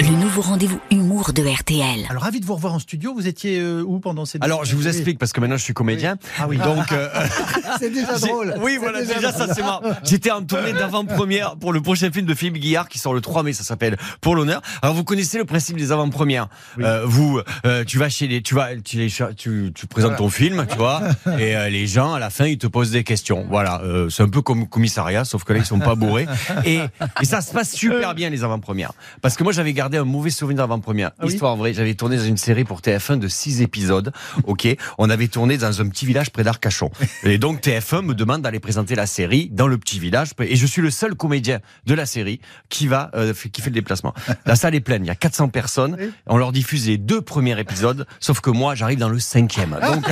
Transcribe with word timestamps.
le 0.00 0.10
nouveau 0.10 0.42
rendez-vous 0.42 0.80
humour 0.90 1.32
de 1.32 1.42
RTL. 1.42 2.06
Alors, 2.08 2.22
ravi 2.22 2.40
de 2.40 2.44
vous 2.46 2.54
revoir 2.54 2.74
en 2.74 2.78
studio. 2.78 3.14
Vous 3.14 3.26
étiez 3.26 3.60
euh, 3.60 3.82
où 3.86 4.00
pendant 4.00 4.24
ces 4.24 4.38
Alors, 4.40 4.64
je 4.64 4.74
vous 4.74 4.88
explique 4.88 5.18
parce 5.18 5.32
que 5.32 5.40
maintenant 5.40 5.56
je 5.56 5.62
suis 5.62 5.74
comédien. 5.74 6.16
Ah 6.38 6.46
oui. 6.48 6.58
Donc, 6.58 6.90
euh, 6.92 7.08
C'est 7.78 7.90
déjà 7.90 8.18
drôle. 8.18 8.54
Oui, 8.60 8.72
C'est 8.72 8.78
voilà, 8.78 9.04
déjà, 9.04 9.32
ça 9.32 9.54
c'est 9.54 9.62
marrant. 9.62 9.82
J'étais 10.02 10.30
en 10.30 10.42
tournée 10.42 10.72
d'avant-première 10.78 11.56
pour 11.56 11.72
le 11.72 11.80
prochain 11.80 12.10
film 12.10 12.26
de 12.26 12.34
Philippe 12.34 12.58
Guillard 12.58 12.88
qui 12.88 12.98
sort 12.98 13.14
le 13.14 13.20
3 13.20 13.44
mai, 13.44 13.52
ça 13.52 13.62
s'appelle 13.62 13.96
Pour 14.20 14.34
l'honneur. 14.34 14.60
Alors, 14.82 14.94
vous 14.94 15.04
connaissez 15.04 15.38
le 15.38 15.44
principe 15.44 15.76
des 15.76 15.92
avant-premières. 15.92 16.48
Euh, 16.80 17.02
vous, 17.04 17.40
euh, 17.64 17.84
tu 17.84 17.98
vas 17.98 18.08
chez 18.08 18.26
les, 18.26 18.42
tu 18.42 18.54
vas, 18.54 18.76
tu, 18.76 18.98
les, 18.98 19.08
tu, 19.36 19.72
tu 19.74 19.86
présentes 19.86 20.16
ton 20.16 20.28
film, 20.28 20.66
tu 20.68 20.76
vois, 20.76 21.02
et 21.38 21.56
euh, 21.56 21.68
les 21.68 21.86
gens 21.86 22.14
à 22.14 22.18
la 22.18 22.30
fin 22.30 22.46
ils 22.46 22.58
te 22.58 22.66
posent 22.66 22.90
des 22.90 23.04
questions. 23.04 23.46
Voilà, 23.48 23.80
euh, 23.82 24.08
c'est 24.10 24.22
un 24.22 24.28
peu 24.28 24.42
comme 24.42 24.68
commissariat, 24.68 25.24
sauf 25.24 25.44
que 25.44 25.52
là 25.52 25.60
ils 25.60 25.64
sont 25.64 25.78
pas 25.78 25.94
bourrés. 25.94 26.26
Et, 26.64 26.80
et 27.20 27.24
ça 27.24 27.40
se 27.40 27.52
passe 27.52 27.72
super 27.72 28.14
bien 28.14 28.28
les 28.30 28.44
avant-premières. 28.44 28.92
Parce 29.22 29.36
que 29.36 29.44
moi 29.44 29.52
j'avais 29.52 29.72
gardé 29.72 29.83
un 29.92 30.04
mauvais 30.04 30.30
souvenir 30.30 30.58
d'avant-première. 30.58 31.12
Ah 31.18 31.24
oui 31.26 31.32
Histoire 31.32 31.56
vraie, 31.56 31.74
j'avais 31.74 31.94
tourné 31.94 32.16
dans 32.16 32.24
une 32.24 32.36
série 32.36 32.64
pour 32.64 32.80
TF1 32.80 33.18
de 33.18 33.28
6 33.28 33.62
épisodes. 33.62 34.12
Ok, 34.44 34.66
on 34.98 35.10
avait 35.10 35.28
tourné 35.28 35.58
dans 35.58 35.80
un 35.80 35.88
petit 35.88 36.06
village 36.06 36.30
près 36.30 36.44
d'Arcachon. 36.44 36.90
Et 37.24 37.38
donc 37.38 37.60
TF1 37.60 38.02
me 38.02 38.14
demande 38.14 38.42
d'aller 38.42 38.60
présenter 38.60 38.94
la 38.94 39.06
série 39.06 39.48
dans 39.50 39.66
le 39.66 39.78
petit 39.78 39.98
village. 39.98 40.30
Et 40.40 40.56
je 40.56 40.66
suis 40.66 40.82
le 40.82 40.90
seul 40.90 41.14
comédien 41.14 41.60
de 41.86 41.94
la 41.94 42.06
série 42.06 42.40
qui 42.68 42.86
va, 42.86 43.10
euh, 43.14 43.32
qui 43.52 43.60
fait 43.60 43.70
le 43.70 43.74
déplacement. 43.74 44.14
La 44.46 44.56
salle 44.56 44.74
est 44.74 44.80
pleine, 44.80 45.04
il 45.04 45.08
y 45.08 45.10
a 45.10 45.14
400 45.14 45.48
personnes. 45.48 45.96
On 46.26 46.36
leur 46.36 46.52
diffuse 46.52 46.86
les 46.86 46.98
deux 46.98 47.20
premiers 47.20 47.58
épisodes, 47.58 48.06
sauf 48.20 48.40
que 48.40 48.50
moi 48.50 48.74
j'arrive 48.74 48.98
dans 48.98 49.08
le 49.08 49.18
cinquième. 49.18 49.78
Donc 49.86 50.04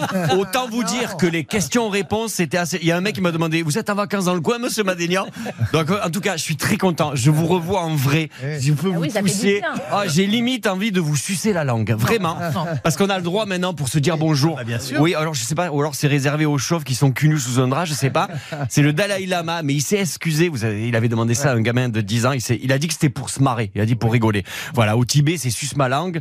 autant 0.38 0.68
vous 0.68 0.84
dire 0.84 1.16
que 1.16 1.26
les 1.26 1.44
questions-réponses 1.44 2.34
c'était 2.34 2.58
assez. 2.58 2.78
Il 2.80 2.86
y 2.86 2.92
a 2.92 2.96
un 2.96 3.00
mec 3.00 3.14
qui 3.14 3.20
m'a 3.20 3.32
demandé, 3.32 3.62
vous 3.62 3.78
êtes 3.78 3.90
en 3.90 3.94
vacances 3.94 4.26
dans 4.26 4.34
le 4.34 4.40
coin, 4.40 4.58
Monsieur 4.58 4.84
Madénian 4.84 5.26
Donc 5.72 5.90
euh, 5.90 5.98
en 6.04 6.10
tout 6.10 6.20
cas, 6.20 6.36
je 6.36 6.42
suis 6.42 6.56
très 6.56 6.76
content. 6.76 7.12
Je 7.14 7.30
vous 7.30 7.46
revois 7.46 7.82
en 7.82 7.94
vrai. 7.94 8.28
Je 8.42 8.72
peux 8.72 8.90
Ah 8.92 8.96
vous 8.96 9.02
oui, 9.02 9.10
pousser. 9.10 9.62
Ah, 9.90 10.04
j'ai 10.06 10.26
limite 10.26 10.66
envie 10.66 10.92
de 10.92 11.00
vous 11.00 11.16
sucer 11.16 11.52
la 11.52 11.64
langue, 11.64 11.92
vraiment, 11.92 12.36
parce 12.82 12.96
qu'on 12.96 13.10
a 13.10 13.16
le 13.16 13.22
droit 13.22 13.46
maintenant 13.46 13.74
pour 13.74 13.88
se 13.88 13.98
dire 13.98 14.16
bonjour. 14.16 14.56
bah, 14.56 14.64
bien 14.64 14.78
sûr. 14.78 15.00
Oui, 15.00 15.14
alors 15.14 15.34
je 15.34 15.42
sais 15.44 15.54
pas, 15.54 15.70
ou 15.70 15.80
alors 15.80 15.94
c'est 15.94 16.08
réservé 16.08 16.46
aux 16.46 16.58
chauves 16.58 16.84
qui 16.84 16.94
sont 16.94 17.12
cul 17.12 17.28
nus 17.28 17.40
sous 17.40 17.60
un 17.60 17.68
drap, 17.68 17.84
je 17.84 17.94
sais 17.94 18.10
pas. 18.10 18.28
C'est 18.68 18.82
le 18.82 18.92
Dalai 18.92 19.26
Lama, 19.26 19.62
mais 19.62 19.74
il 19.74 19.80
s'est 19.80 19.98
excusé. 19.98 20.48
Vous 20.48 20.64
il 20.64 20.94
avait 20.96 21.08
demandé 21.08 21.34
ça 21.34 21.50
à 21.50 21.54
un 21.54 21.60
gamin 21.60 21.88
de 21.88 22.00
10 22.00 22.26
ans. 22.26 22.32
Il, 22.32 22.72
a 22.72 22.78
dit 22.78 22.88
que 22.88 22.94
c'était 22.94 23.08
pour 23.08 23.30
se 23.30 23.42
marrer. 23.42 23.70
Il 23.74 23.80
a 23.80 23.86
dit 23.86 23.94
pour 23.94 24.12
rigoler. 24.12 24.44
Voilà, 24.74 24.96
au 24.96 25.04
Tibet, 25.04 25.36
c'est 25.36 25.50
suce 25.50 25.76
ma 25.76 25.88
langue. 25.88 26.20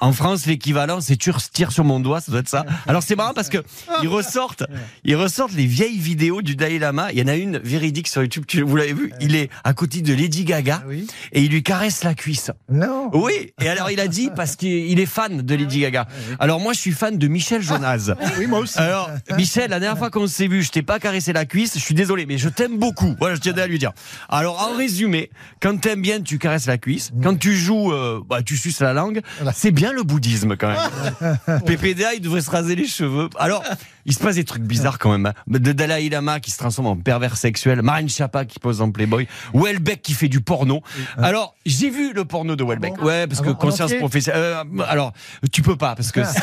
En 0.00 0.12
France, 0.12 0.46
l'équivalent, 0.46 1.00
c'est 1.00 1.16
tu 1.16 1.32
tire 1.52 1.72
sur 1.72 1.84
mon 1.84 2.00
doigt, 2.00 2.20
ça 2.20 2.30
doit 2.30 2.40
être 2.40 2.48
ça. 2.48 2.64
Alors 2.86 3.02
c'est 3.02 3.15
marrant 3.16 3.34
parce 3.34 3.48
que 3.48 3.58
ils 4.02 4.08
ressortent, 4.08 4.64
ils 5.04 5.16
ressortent 5.16 5.54
les 5.54 5.66
vieilles 5.66 5.98
vidéos 5.98 6.42
du 6.42 6.54
Dalai 6.56 6.78
Lama. 6.78 7.08
Il 7.12 7.18
y 7.18 7.22
en 7.22 7.26
a 7.28 7.34
une 7.34 7.58
véridique 7.58 8.08
sur 8.08 8.22
YouTube. 8.22 8.44
tu- 8.46 8.62
Vous 8.62 8.76
l'avez 8.76 8.92
vu 8.92 9.12
Il 9.20 9.34
est 9.34 9.50
à 9.64 9.72
côté 9.74 10.02
de 10.02 10.14
Lady 10.14 10.44
Gaga 10.44 10.80
Ah 10.82 10.86
oui. 10.88 11.06
et 11.32 11.42
il 11.42 11.50
lui 11.50 11.62
caresse 11.62 12.04
la 12.04 12.14
cuisse. 12.14 12.50
Non. 12.70 13.10
Oui, 13.12 13.52
et 13.60 13.68
alors 13.68 13.90
il 13.90 13.98
a 14.00 14.06
dit 14.08 14.30
parce 14.36 14.56
qu'il 14.56 14.98
est 15.00 15.06
fan 15.06 15.42
de 15.42 15.54
Lady 15.54 15.80
Gaga. 15.80 16.06
Alors 16.38 16.60
moi 16.60 16.72
je 16.72 16.78
suis 16.80 16.92
fan 16.92 17.18
de 17.18 17.26
Michel 17.28 17.62
Jonas. 17.62 18.12
Oui, 18.38 18.46
moi 18.46 18.60
aussi. 18.60 18.78
Alors 18.78 19.10
Michel, 19.36 19.70
la 19.70 19.80
dernière 19.80 19.98
fois 19.98 20.10
qu'on 20.10 20.26
s'est 20.26 20.46
vu, 20.48 20.62
je 20.62 20.70
t'ai 20.70 20.82
pas 20.82 20.98
caressé 20.98 21.32
la 21.32 21.44
cuisse, 21.46 21.74
je 21.74 21.80
suis 21.80 21.94
désolé, 21.94 22.26
mais 22.26 22.38
je 22.38 22.48
t'aime 22.48 22.78
beaucoup. 22.78 23.14
Voilà, 23.18 23.34
je 23.34 23.40
tiens 23.40 23.54
à 23.56 23.66
lui 23.66 23.78
dire. 23.78 23.92
Alors 24.28 24.60
en 24.62 24.76
résumé, 24.76 25.30
quand 25.60 25.80
t'aimes 25.80 26.02
bien, 26.02 26.20
tu 26.20 26.38
caresses 26.38 26.66
la 26.66 26.78
cuisse. 26.78 27.10
Quand 27.22 27.36
tu 27.38 27.54
joues, 27.56 27.92
euh, 27.92 28.20
bah, 28.28 28.42
tu 28.42 28.56
suces 28.56 28.80
la 28.80 28.92
langue. 28.92 29.20
C'est 29.54 29.70
bien 29.70 29.92
le 29.92 30.02
bouddhisme 30.02 30.56
quand 30.56 30.68
même. 30.68 31.38
PPDA, 31.66 32.14
il 32.14 32.20
devrait 32.20 32.40
se 32.42 32.50
raser 32.50 32.74
les 32.74 32.86
cheveux. 32.86 32.95
Alors, 33.38 33.62
il 34.04 34.12
se 34.14 34.18
passe 34.20 34.36
des 34.36 34.44
trucs 34.44 34.62
bizarres 34.62 34.98
quand 34.98 35.10
même. 35.10 35.26
hein. 35.26 35.34
De 35.46 35.72
Dalai 35.72 36.08
Lama 36.08 36.40
qui 36.40 36.50
se 36.50 36.58
transforme 36.58 36.86
en 36.88 36.96
pervers 36.96 37.36
sexuel, 37.36 37.82
Marine 37.82 38.08
Chapa 38.08 38.44
qui 38.44 38.58
pose 38.58 38.80
en 38.80 38.90
Playboy, 38.90 39.26
Welbeck 39.54 40.02
qui 40.02 40.12
fait 40.14 40.28
du 40.28 40.40
porno. 40.40 40.82
Alors, 41.18 41.54
j'ai 41.64 41.90
vu 41.90 42.12
le 42.12 42.24
porno 42.24 42.56
de 42.56 42.64
Welbeck. 42.64 43.02
Ouais, 43.02 43.26
parce 43.26 43.40
Ah 43.42 43.46
que 43.46 43.50
conscience 43.50 43.92
professionnelle. 43.94 44.42
euh, 44.42 44.82
alors, 44.88 45.12
tu 45.52 45.62
peux 45.62 45.76
pas 45.76 45.94
parce 45.94 46.12
que 46.12 46.20
Ah, 46.20 46.24
c'est 46.24 46.40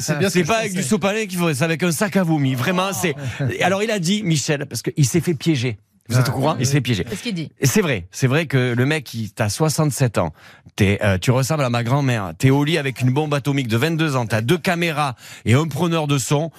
c'est 0.00 0.12
euh, 0.24 0.28
c'est 0.30 0.44
pas 0.44 0.58
avec 0.58 0.74
du 0.74 0.82
sopalin 0.82 1.26
qu'il 1.26 1.38
faut, 1.38 1.52
c'est 1.52 1.64
avec 1.64 1.82
un 1.82 1.90
sac 1.92 2.16
à 2.16 2.22
vomi. 2.22 2.54
Vraiment, 2.54 2.92
c'est. 2.92 3.14
Alors, 3.62 3.82
il 3.82 3.90
a 3.90 3.98
dit 3.98 4.22
Michel 4.22 4.66
parce 4.66 4.82
qu'il 4.82 5.06
s'est 5.06 5.20
fait 5.20 5.34
piéger. 5.34 5.78
Vous 6.08 6.18
êtes 6.18 6.28
au 6.28 6.32
courant 6.32 6.56
Il 6.58 6.66
s'est 6.66 6.72
fait 6.72 6.80
piéger. 6.80 7.04
C'est 7.08 7.16
ce 7.16 7.22
qu'il 7.22 7.34
dit. 7.34 7.50
Et 7.60 7.66
C'est 7.66 7.80
vrai, 7.80 8.06
c'est 8.10 8.26
vrai 8.26 8.46
que 8.46 8.74
le 8.76 8.86
mec, 8.86 9.12
il 9.14 9.32
t'as 9.32 9.48
67 9.48 10.18
ans, 10.18 10.32
t'es, 10.76 10.98
euh, 11.02 11.18
tu 11.18 11.30
ressembles 11.30 11.64
à 11.64 11.70
ma 11.70 11.82
grand-mère, 11.84 12.32
t'es 12.38 12.50
au 12.50 12.62
lit 12.64 12.78
avec 12.78 13.00
une 13.00 13.10
bombe 13.12 13.34
atomique 13.34 13.68
de 13.68 13.76
22 13.76 14.16
ans, 14.16 14.26
t'as 14.26 14.40
deux 14.40 14.58
caméras 14.58 15.14
et 15.44 15.54
un 15.54 15.66
preneur 15.66 16.06
de 16.06 16.18
son, 16.18 16.50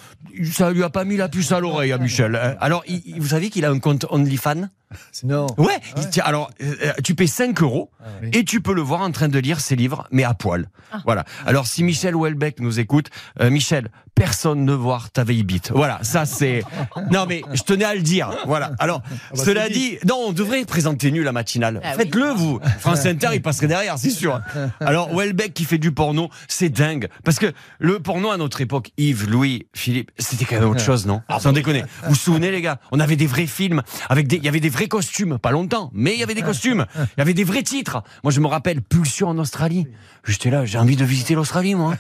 ça 0.52 0.72
lui 0.72 0.84
a 0.84 0.90
pas 0.90 1.04
mis 1.06 1.18
la 1.18 1.30
puce 1.30 1.52
à 1.52 1.60
l'oreille 1.60 1.92
à 1.92 1.98
Michel. 1.98 2.36
hein. 2.36 2.56
Alors, 2.60 2.84
il- 2.88 3.02
il- 3.06 3.22
vous 3.22 3.28
savez 3.28 3.50
qu'il 3.50 3.64
a 3.66 3.70
un 3.70 3.80
compte 3.80 4.06
OnlyFans? 4.10 4.70
Non. 5.24 5.48
Ouais, 5.58 5.80
il 5.98 6.22
alors 6.22 6.52
euh, 6.62 6.94
tu 7.04 7.16
payes 7.16 7.28
5 7.28 7.62
euros 7.62 7.92
oui. 8.22 8.30
et 8.34 8.44
tu 8.44 8.62
peux 8.62 8.74
le 8.74 8.82
voir 8.82 9.02
en 9.02 9.12
train 9.12 9.28
de 9.28 9.40
lire 9.40 9.60
ses 9.60 9.76
livres, 9.76 10.08
mais 10.12 10.24
à 10.24 10.34
poil. 10.34 10.70
Voilà. 11.06 11.26
Alors 11.46 11.68
si 11.68 11.84
Michel 11.84 12.16
Houellebecq 12.16 12.60
nous 12.60 12.80
écoute, 12.80 13.10
euh, 13.42 13.50
Michel, 13.50 13.90
personne 14.16 14.64
ne 14.64 14.74
voit 14.74 15.02
ta 15.12 15.24
vieille 15.24 15.44
bite. 15.44 15.72
Voilà, 15.74 16.00
ça 16.04 16.26
c'est. 16.26 16.64
Non 17.12 17.26
mais 17.28 17.44
je 17.54 17.64
tenais 17.64 17.86
à 17.86 17.96
le 17.96 18.02
dire. 18.02 18.32
Voilà. 18.46 18.74
Alors 18.80 19.02
bah, 19.02 19.44
cela 19.44 19.70
dit, 19.70 19.98
non, 20.08 20.18
on 20.28 20.32
devrait 20.32 20.64
présenter 20.66 21.12
nu 21.12 21.24
la 21.24 21.32
matinale. 21.32 21.82
Ah 21.84 21.92
oui. 21.92 22.04
Faites-le 22.04 22.30
vous. 22.30 22.60
France 22.80 23.06
Inter, 23.06 23.30
il 23.34 23.42
passerait 23.42 23.68
derrière, 23.68 23.98
c'est 23.98 24.10
sûr. 24.10 24.40
Alors 24.80 25.14
Houellebecq 25.14 25.54
qui 25.54 25.66
fait 25.66 25.78
du 25.78 25.92
porno, 25.92 26.30
c'est 26.48 26.70
dingue 26.70 27.08
parce 27.24 27.40
que 27.40 27.54
le 27.80 28.00
porno 28.00 28.30
à 28.32 28.38
notre 28.38 28.62
époque, 28.62 28.92
Yves, 28.98 29.30
Louis, 29.30 29.68
Philippe, 29.74 30.12
c'était 30.18 30.46
quand 30.46 30.60
même 30.60 30.70
autre 30.70 30.82
chose, 30.82 31.06
non? 31.06 31.22
Sans 31.40 31.52
déconner. 31.52 31.84
Vous 32.04 32.10
vous 32.10 32.16
souvenez 32.16 32.52
les 32.52 32.62
gars? 32.62 32.80
On 32.92 33.00
avait 33.00 33.16
des 33.16 33.28
vrais 33.28 33.48
films 33.48 33.82
avec 34.10 34.28
des, 34.28 34.38
il 34.38 34.44
y 34.44 34.48
avait 34.48 34.60
des 34.60 34.70
vrais 34.78 34.88
costumes, 34.88 35.40
pas 35.40 35.50
longtemps, 35.50 35.90
mais 35.92 36.14
il 36.14 36.20
y 36.20 36.24
avait 36.24 36.36
des 36.36 36.44
costumes. 36.44 36.86
Il 36.96 37.18
y 37.18 37.22
avait 37.22 37.34
des 37.34 37.44
vrais 37.44 37.64
titres. 37.64 38.04
Moi, 38.24 38.32
je 38.32 38.40
me 38.40 38.46
rappelle 38.46 38.84
Pulsion 38.84 39.30
en 39.30 39.38
Australie. 39.40 39.88
J'étais 40.24 40.52
là, 40.52 40.66
j'ai 40.66 40.78
envie 40.78 40.96
de 40.96 41.04
visiter 41.04 41.34
l'Australie, 41.34 41.74
moi. 41.74 41.96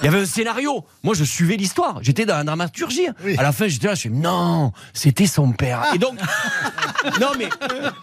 Il 0.00 0.06
y 0.06 0.08
avait 0.08 0.22
un 0.22 0.26
scénario. 0.26 0.84
Moi, 1.04 1.14
je 1.14 1.22
suivais 1.22 1.54
l'histoire. 1.54 2.00
J'étais 2.02 2.26
dans 2.26 2.36
la 2.36 2.42
dramaturgie. 2.42 3.06
À 3.36 3.42
la 3.42 3.52
fin, 3.52 3.68
j'étais 3.68 3.86
là, 3.86 3.94
je 3.94 4.00
suis 4.00 4.10
non, 4.10 4.72
c'était 4.94 5.28
son 5.28 5.52
père. 5.52 5.84
Et 5.94 5.98
donc, 5.98 6.18
non 7.20 7.28
mais 7.38 7.50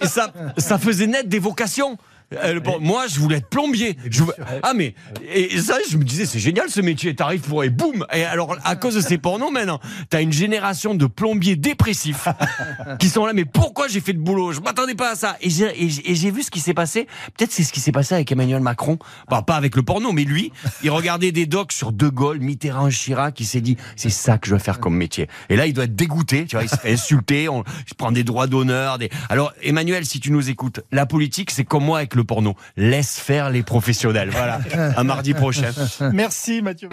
ça, 0.07 0.31
ça 0.57 0.77
faisait 0.77 1.07
naître 1.07 1.27
des 1.27 1.39
vocations. 1.39 1.97
Euh, 2.34 2.59
bon, 2.59 2.78
moi, 2.80 3.06
je 3.08 3.19
voulais 3.19 3.38
être 3.38 3.50
plombier. 3.50 3.97
Je 4.09 4.24
voulais- 4.24 4.36
Ah 4.63 4.74
mais 4.75 4.96
et 5.34 5.58
ça, 5.59 5.78
je 5.90 5.97
me 5.97 6.03
disais, 6.03 6.25
c'est 6.25 6.40
génial 6.40 6.69
ce 6.69 6.81
métier. 6.81 7.16
T'arrives 7.16 7.41
pour 7.41 7.63
et 7.63 7.69
boum. 7.69 8.06
Et 8.13 8.24
alors, 8.24 8.58
à 8.63 8.75
cause 8.75 8.96
de 8.96 9.02
ces 9.02 9.18
pornos, 9.18 9.52
maintenant, 9.52 9.80
t'as 10.09 10.22
une 10.22 10.34
génération 10.34 10.96
de 10.96 11.06
plombiers 11.06 11.56
dépressifs 11.56 12.28
qui 13.00 13.09
sont 13.09 13.25
là. 13.25 13.34
Mais 13.34 13.46
pourquoi 13.46 13.88
j'ai 13.88 14.02
fait 14.02 14.13
de 14.13 14.19
boulot? 14.19 14.52
Je 14.53 14.59
m'attendais 14.62 14.96
pas 14.96 15.12
à 15.12 15.16
ça. 15.16 15.38
Et 15.41 15.50
j'ai 15.50 15.84
et 15.84 15.90
j'ai- 15.90 16.12
et 16.12 16.16
j'ai 16.16 16.31
vu 16.31 16.44
ce 16.44 16.52
qui 16.52 16.59
s'est 16.59 16.74
passé. 16.74 17.08
Peut-être 17.38 17.52
c'est 17.52 17.63
ce 17.63 17.72
qui 17.72 17.80
s'est 17.80 17.91
passé 17.91 18.16
avec 18.16 18.31
Emmanuel 18.31 18.62
Macron. 18.62 18.97
Bah, 19.30 19.42
pas 19.42 19.56
avec 19.56 19.75
le 19.75 19.84
porno, 19.84 20.12
mais 20.12 20.24
lui, 20.24 20.52
il 20.84 20.90
regardait 20.92 21.31
des 21.31 21.46
docs 21.46 21.72
sur 21.72 21.92
De 21.92 22.07
Gaulle, 22.09 22.40
Mitterrand, 22.40 22.90
Chirac. 22.90 23.40
Il 23.40 23.46
s'est 23.46 23.62
dit, 23.62 23.78
c'est 23.96 24.09
ça 24.09 24.38
que 24.38 24.47
je 24.47 24.53
veux 24.53 24.59
faire 24.59 24.80
comme 24.80 24.96
métier. 24.96 25.28
Et 25.50 25.56
là, 25.56 25.68
il 25.68 25.74
doit 25.74 25.86
être 25.86 25.96
dégoûté. 25.96 26.46
Tu 26.46 26.56
vois, 26.56 26.63
il 26.63 26.69
se 26.69 26.75
fait 26.75 26.92
insulter. 26.94 27.50
On, 27.50 27.63
il 27.63 27.90
se 27.90 27.96
prend 27.96 28.12
des 28.12 28.24
droits 28.24 28.47
d'honneur. 28.47 28.97
Des... 28.97 29.09
Alors, 29.30 29.53
Emmanuel, 29.62 30.06
si 30.06 30.19
tu 30.19 30.31
nous 30.31 30.50
écoutes, 30.50 30.81
la 30.92 31.06
politique, 31.06 31.52
c'est 31.52 31.63
comme 31.63 31.84
moi 31.86 32.00
avec 32.00 32.16
le 32.16 32.24
porno. 32.25 32.56
Laisse 32.78 33.18
faire 33.19 33.50
les 33.50 33.63
professionnels. 33.63 34.30
Voilà. 34.31 34.59
À 34.97 35.03
mardi 35.03 35.34
prochain. 35.34 35.72
Merci 36.13 36.62
Mathieu. 36.62 36.90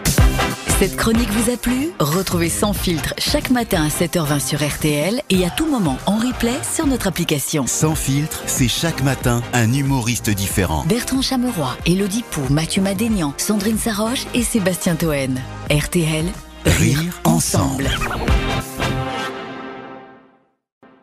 Cette 0.79 0.97
chronique 0.97 1.31
vous 1.31 1.51
a 1.53 1.57
plu? 1.57 1.91
Retrouvez 2.01 2.49
Sans 2.49 2.73
filtre 2.73 3.15
chaque 3.19 3.51
matin 3.51 3.85
à 3.85 3.89
7h20 3.89 4.41
sur 4.41 4.67
RTL 4.67 5.21
et 5.31 5.45
à 5.47 5.51
tout 5.51 5.67
moment 5.71 5.97
en 6.07 6.17
replay 6.17 6.55
sur 6.63 6.87
notre 6.87 7.07
application. 7.07 7.67
Sans 7.67 7.95
filtre, 7.95 8.43
c'est 8.47 8.69
chaque 8.69 9.03
matin 9.03 9.43
un 9.53 9.73
humoriste 9.73 10.31
différent. 10.31 10.85
Bertrand 10.89 11.23
Chameroy, 11.23 11.77
Elodie 11.87 12.25
Pou, 12.31 12.41
Mathieu 12.51 12.83
Madénian, 12.83 13.35
Sandrine 13.37 13.79
Saroche 13.79 14.27
et 14.35 14.43
Sébastien 14.43 14.97
Toen. 14.97 15.39
RTL, 15.71 16.27
Rire 16.67 17.01
ensemble. 17.25 17.87
ensemble. 17.87 18.72